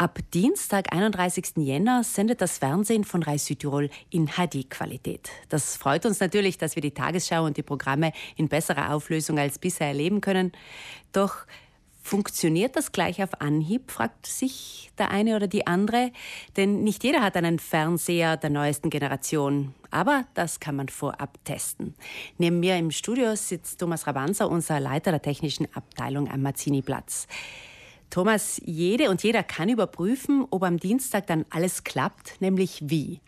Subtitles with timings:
[0.00, 1.56] Ab Dienstag, 31.
[1.56, 5.28] Jänner, sendet das Fernsehen von Reis Südtirol in HD-Qualität.
[5.48, 9.58] Das freut uns natürlich, dass wir die Tagesschau und die Programme in besserer Auflösung als
[9.58, 10.52] bisher erleben können.
[11.12, 11.46] Doch
[12.00, 16.10] Funktioniert das gleich auf Anhieb, fragt sich der eine oder die andere.
[16.56, 19.74] Denn nicht jeder hat einen Fernseher der neuesten Generation.
[19.90, 21.94] Aber das kann man vorab testen.
[22.38, 27.26] Neben mir im Studio sitzt Thomas Rabanza, unser Leiter der technischen Abteilung am Mazzini-Platz.
[28.10, 33.20] Thomas, jede und jeder kann überprüfen, ob am Dienstag dann alles klappt, nämlich wie.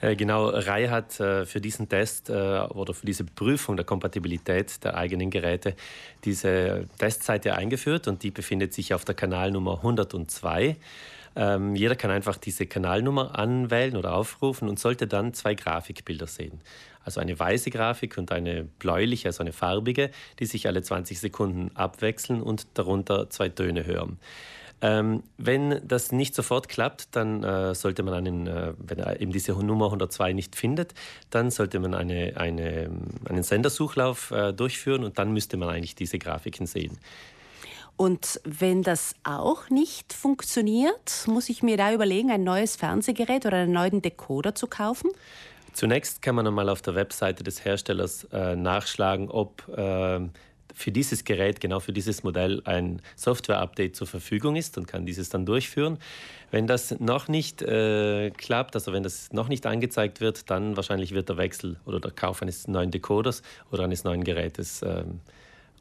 [0.00, 4.84] Äh, genau, RAI hat äh, für diesen Test äh, oder für diese Prüfung der Kompatibilität
[4.84, 5.74] der eigenen Geräte
[6.24, 10.76] diese Testseite eingeführt und die befindet sich auf der Kanalnummer 102.
[11.36, 16.60] Ähm, jeder kann einfach diese Kanalnummer anwählen oder aufrufen und sollte dann zwei Grafikbilder sehen.
[17.04, 21.70] Also eine weiße Grafik und eine bläuliche, also eine farbige, die sich alle 20 Sekunden
[21.76, 24.18] abwechseln und darunter zwei Töne hören.
[24.82, 29.32] Ähm, wenn das nicht sofort klappt, dann äh, sollte man einen, äh, wenn er eben
[29.32, 30.94] diese Nummer 102 nicht findet,
[31.30, 32.90] dann sollte man eine, eine,
[33.24, 36.98] einen Sendersuchlauf äh, durchführen und dann müsste man eigentlich diese Grafiken sehen.
[37.96, 43.58] Und wenn das auch nicht funktioniert, muss ich mir da überlegen, ein neues Fernsehgerät oder
[43.58, 45.10] einen neuen Decoder zu kaufen?
[45.72, 50.20] Zunächst kann man einmal auf der Webseite des Herstellers äh, nachschlagen, ob äh,
[50.74, 55.30] für dieses Gerät, genau für dieses Modell, ein Software-Update zur Verfügung ist und kann dieses
[55.30, 55.98] dann durchführen.
[56.50, 61.12] Wenn das noch nicht äh, klappt, also wenn das noch nicht angezeigt wird, dann wahrscheinlich
[61.12, 65.04] wird der Wechsel oder der Kauf eines neuen Decoders oder eines neuen Gerätes äh,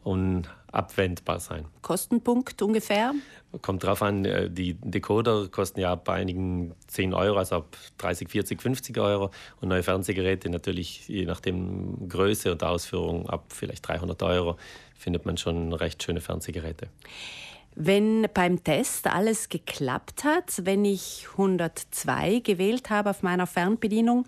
[0.06, 1.66] unabwendbar sein.
[1.82, 3.14] Kostenpunkt ungefähr?
[3.62, 8.30] Kommt drauf an, äh, die Decoder kosten ja ab einigen 10 Euro, also ab 30,
[8.30, 9.32] 40, 50 Euro.
[9.62, 14.58] Und neue Fernsehgeräte natürlich je nachdem Größe und Ausführung ab vielleicht 300 Euro
[14.96, 16.88] findet man schon recht schöne Fernsehgeräte.
[17.76, 24.26] Wenn beim Test alles geklappt hat, wenn ich 102 gewählt habe auf meiner Fernbedienung,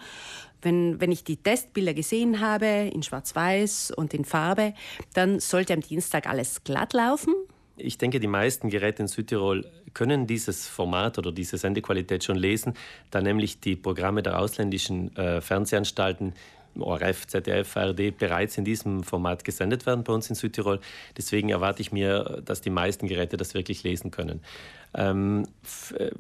[0.62, 4.74] wenn, wenn ich die Testbilder gesehen habe in Schwarz-Weiß und in Farbe,
[5.14, 7.34] dann sollte am Dienstag alles glatt laufen.
[7.78, 12.74] Ich denke, die meisten Geräte in Südtirol können dieses Format oder diese Sendequalität schon lesen,
[13.12, 16.34] da nämlich die Programme der ausländischen äh, Fernsehanstalten
[16.82, 20.80] ORF, ZDF, ARD bereits in diesem Format gesendet werden bei uns in Südtirol.
[21.18, 24.42] Deswegen erwarte ich mir, dass die meisten Geräte das wirklich lesen können.
[24.94, 25.48] Ähm,
[25.98, 26.12] äh,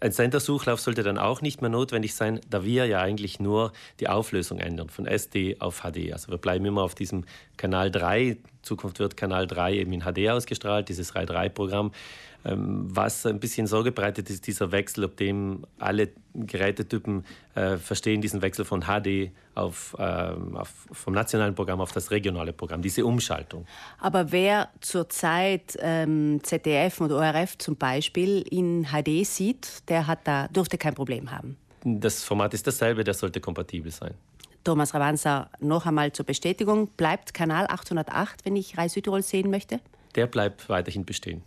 [0.00, 4.08] ein Sendersuchlauf sollte dann auch nicht mehr notwendig sein, da wir ja eigentlich nur die
[4.08, 6.12] Auflösung ändern von SD auf HD.
[6.12, 7.24] Also wir bleiben immer auf diesem
[7.56, 8.22] Kanal 3.
[8.22, 11.86] In Zukunft wird Kanal 3 eben in HD ausgestrahlt, dieses RAI 3-Programm.
[11.86, 11.92] Ähm,
[12.54, 17.24] was ein bisschen Sorge bereitet, ist dieser Wechsel, ob dem alle Gerätetypen
[17.54, 22.52] äh, verstehen, diesen Wechsel von HD auf, ähm, auf, vom nationalen Programm auf das regionale
[22.52, 23.66] Programm, diese Umschaltung.
[23.98, 30.48] Aber wer zurzeit ähm, ZDF und ORF zum Beispiel in HD sieht, der hat da,
[30.48, 31.56] dürfte kein Problem haben.
[31.84, 34.14] Das Format ist dasselbe, der sollte kompatibel sein.
[34.62, 36.88] Thomas Ravanza, noch einmal zur Bestätigung.
[36.96, 39.80] Bleibt Kanal 808, wenn ich Reis Südtirol sehen möchte?
[40.16, 41.42] Der bleibt weiterhin bestehen.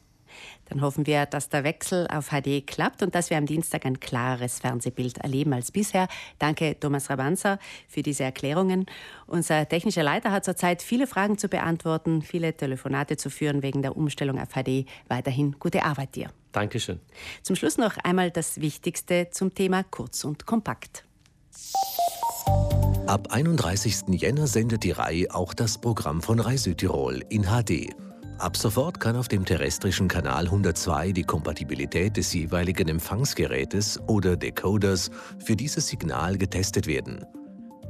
[0.66, 4.00] Dann hoffen wir, dass der Wechsel auf HD klappt und dass wir am Dienstag ein
[4.00, 6.08] klares Fernsehbild erleben als bisher.
[6.38, 8.86] Danke, Thomas Rabanza, für diese Erklärungen.
[9.28, 13.98] Unser technischer Leiter hat zurzeit viele Fragen zu beantworten, viele Telefonate zu führen wegen der
[13.98, 14.86] Umstellung auf HD.
[15.08, 16.30] Weiterhin gute Arbeit dir.
[16.52, 17.00] Dankeschön.
[17.44, 21.06] Zum Schluss noch einmal das Wichtigste zum Thema kurz und kompakt.
[23.06, 24.10] Ab 31.
[24.10, 27.96] Jänner sendet die Reihe auch das Programm von Rai Südtirol in HD.
[28.40, 35.12] Ab sofort kann auf dem terrestrischen Kanal 102 die Kompatibilität des jeweiligen Empfangsgerätes oder Decoders
[35.44, 37.26] für dieses Signal getestet werden.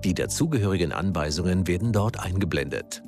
[0.03, 3.03] Die dazugehörigen Anweisungen werden dort eingeblendet.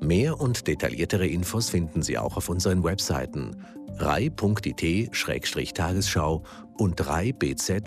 [0.00, 3.56] Mehr und detailliertere Infos finden Sie auch auf unseren Webseiten
[3.96, 6.42] rai.it-tagesschau
[6.76, 7.86] und rai.bz.rai.it.